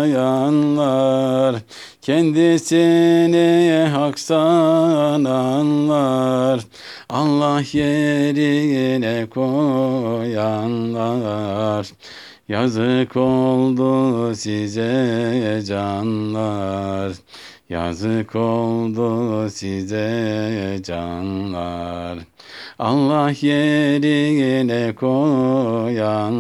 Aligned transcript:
kendisini 2.01 3.88
hak 3.94 4.20
sananlar. 4.20 5.29
Allah 7.10 7.62
yerine 7.74 9.26
koyanlar. 9.29 10.60
Yazık 12.50 13.18
oldu 13.18 14.36
size 14.36 15.62
canlar. 15.68 17.14
Yazık 17.70 18.36
oldu 18.36 19.50
size 19.50 20.80
canlar. 20.84 22.20
Allah 22.80 23.32
yerine 23.42 24.96
koyanlar. 24.96 26.40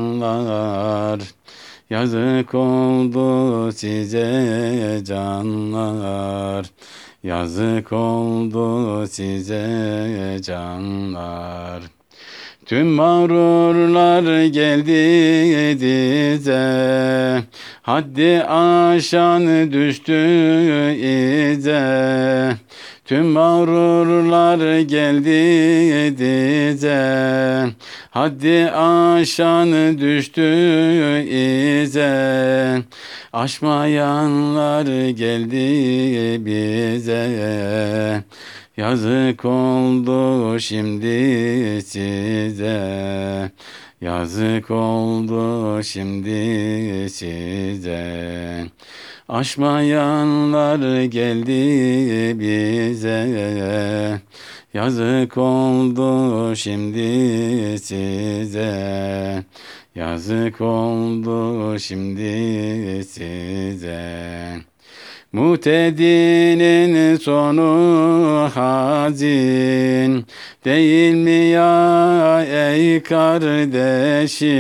Yazık 1.89 2.55
oldu 2.55 3.71
size 3.71 5.01
canlar. 5.03 6.65
Yazık 7.23 7.93
oldu 7.93 9.07
size 9.07 10.39
canlar. 10.41 11.98
Tüm 12.69 12.87
mağrurlar 12.87 14.45
geldi 14.45 15.79
dize, 15.79 17.43
haddi 17.81 18.43
aşan 18.43 19.71
düştü 19.71 20.13
ize. 21.53 22.55
Tüm 23.05 23.25
mağrurlar 23.25 24.79
geldi 24.79 26.17
dize, 26.17 27.65
haddi 28.09 28.71
aşan 28.71 29.99
düştü 29.99 30.51
ize. 31.29 32.81
Aşmayanlar 33.33 35.09
geldi 35.09 36.45
bize, 36.45 38.23
Yazık 38.79 39.45
oldu 39.45 40.59
şimdi 40.59 41.81
size. 41.81 43.51
Yazık 44.01 44.71
oldu 44.71 45.83
şimdi 45.83 47.09
size. 47.09 48.65
Aşmayanlar 49.29 51.03
geldi 51.03 52.39
bize. 52.39 54.21
Yazık 54.73 55.37
oldu 55.37 56.55
şimdi 56.55 57.79
size. 57.79 59.43
Yazık 59.95 60.61
oldu 60.61 61.79
şimdi 61.79 63.03
size. 63.03 64.19
Mutedinin 65.33 67.15
sonu 67.15 68.49
hazin 68.55 70.25
değil 70.65 71.13
mi 71.13 71.31
ya 71.31 72.45
ey 72.51 73.03
kardeşim? 73.03 74.53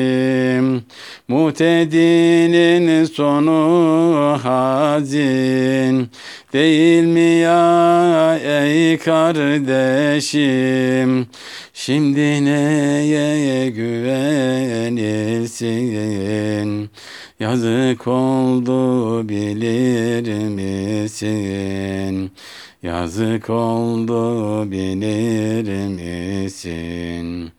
Mutedinin 1.27 3.05
sonu 3.05 4.39
hazin 4.43 6.09
değil 6.53 7.03
mi 7.03 7.19
ya 7.19 8.37
ey 8.43 8.97
kardeşim? 8.97 10.39
Şimdi 11.73 12.45
neye 12.45 13.69
güvenilsin? 13.69 14.89
Yazık 17.39 18.07
oldu 18.07 19.29
bilir 19.29 20.47
misin? 20.47 22.31
Yazık 22.83 23.49
oldu 23.49 24.71
bilir 24.71 25.87
misin? 25.87 27.51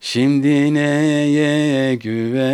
Şimdi 0.00 0.74
neye 0.74 1.94
güvenilsin? 1.94 2.44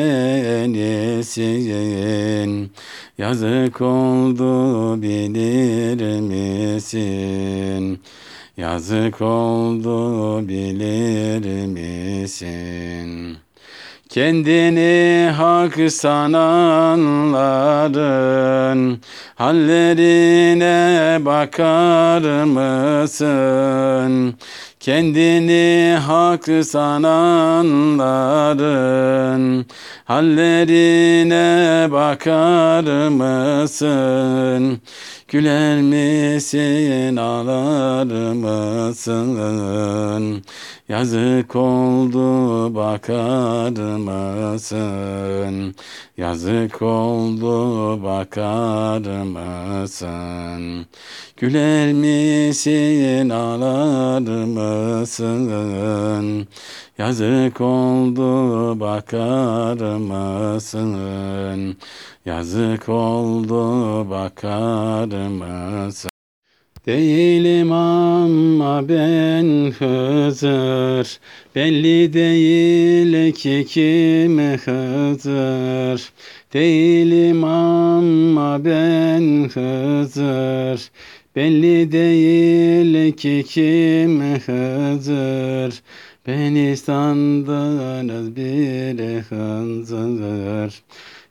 Yazık 3.19 3.81
oldu 3.81 5.03
bilir 5.03 6.21
misin? 6.21 8.01
Yazık 8.57 9.21
oldu 9.21 10.49
bilir 10.49 11.67
misin? 11.67 13.37
Kendini 14.11 15.31
hak 15.37 15.93
sananların 15.93 17.01
hallerine 19.35 21.19
bakar 21.25 22.45
mısın? 22.45 24.35
Kendini 24.81 25.99
hak 26.07 26.45
sananların 26.65 27.67
hallerine 30.05 31.89
bakar 31.93 33.09
mısın? 33.09 34.81
Güler 35.29 35.81
misin, 35.83 37.17
ağlar 37.17 38.33
mısın? 38.35 39.41
Yazık 40.91 41.57
oldu 41.57 42.75
bakar 42.75 43.97
mısın? 43.97 45.75
Yazık 46.17 46.83
oldu 46.83 48.03
bakar 48.03 49.23
mısın? 49.23 50.87
Güler 51.37 51.93
misin, 51.93 53.31
ağlar 53.31 54.45
mısın? 54.45 55.49
Yazık 56.99 57.61
oldu 57.61 58.81
bakar 58.81 59.97
mısın? 59.97 61.77
Yazık 62.27 62.89
oldu 62.89 64.11
bakar 64.11 65.29
mısın? 65.29 66.10
Değilim 66.87 67.73
ama 67.73 68.89
ben 68.89 69.71
Hızır. 69.71 71.19
Belli 71.55 72.13
değil 72.13 73.33
ki 73.33 73.67
kim 73.69 74.39
Hızır. 74.39 76.13
Değilim 76.53 77.45
ama 77.45 78.65
ben 78.65 79.49
Hızır. 79.49 80.91
Belli 81.37 81.93
değil 81.93 83.13
ki 83.13 83.45
kim 83.49 84.21
Hızır. 84.21 85.83
Beni 86.27 86.77
sandınız 86.77 88.37
bir 88.37 89.21
hınzır 89.23 90.83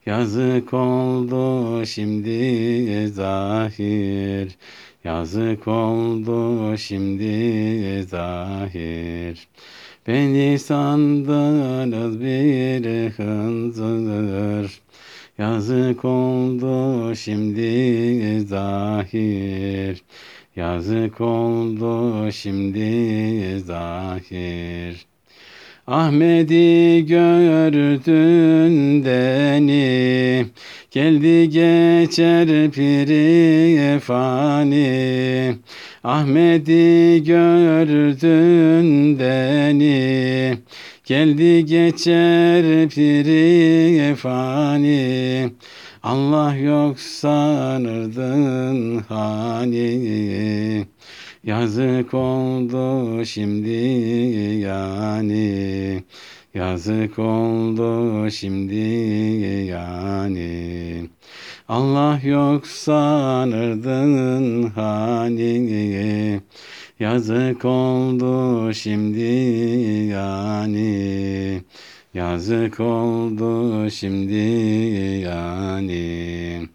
Yazık 0.06 0.74
oldu 0.74 1.86
şimdi 1.86 3.08
zahir. 3.08 4.58
Yazık 5.04 5.68
oldu 5.68 6.78
şimdi 6.78 8.04
zahir. 8.04 9.48
Beni 10.08 10.60
sandınız 10.60 12.20
bir 12.20 13.10
hınzır 13.10 14.82
Yazık 15.38 16.06
oldu 16.06 17.16
şimdi 17.16 18.42
zahir. 18.48 20.04
Yazık 20.56 21.22
oldu 21.22 22.32
şimdi 22.32 23.60
zahir 23.60 25.09
Ahmet'i 25.90 27.06
gördün 27.08 29.06
deni 29.06 30.46
Geldi 30.92 31.50
geçer 31.50 32.72
piri 32.72 34.00
fani. 34.00 35.56
Ahmet'i 36.04 37.24
gördün 37.26 39.20
deni 39.20 40.58
Geldi 41.06 41.66
geçer 41.66 42.90
piri 42.90 44.16
fani. 44.16 45.50
Allah 46.04 46.56
yok 46.56 47.00
sanırdın 47.00 49.00
hani 49.10 50.86
Yazık 51.44 52.14
oldu 52.14 53.26
şimdi 53.26 53.70
yani. 54.60 56.04
Yazık 56.54 57.20
oldu 57.20 58.32
şimdi 58.32 58.76
yani. 59.70 61.10
Allah 61.70 62.20
yok 62.24 62.68
sanırdın 62.68 64.64
hani. 64.70 66.42
Yazık 67.00 67.66
oldu 67.66 68.74
şimdi 68.74 69.22
yani. 70.12 71.62
Yazık 72.14 72.80
oldu 72.80 73.90
şimdi 73.90 74.36
yani 75.26 76.70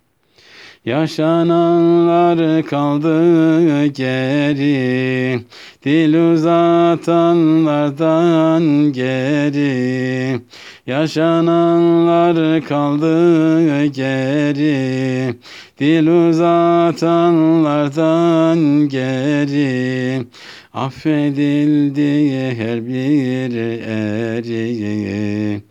Yaşananlar 0.85 2.67
kaldı 2.67 3.87
geri 3.87 5.41
Dil 5.85 6.33
uzatanlardan 6.33 8.93
geri. 8.93 10.41
Yaşananlar 10.87 12.65
kaldı 12.65 13.87
geri 13.87 15.35
Dil 15.79 16.29
uzatanlardan 16.29 18.89
geri. 18.89 20.27
Affedildi 20.75 22.31
her 22.57 22.87
bir 22.87 23.57
eri 23.87 25.63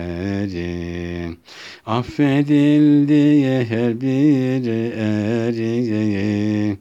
Affedildi 1.85 3.65
her 3.65 4.01
bir 4.01 4.67
eri. 4.97 6.77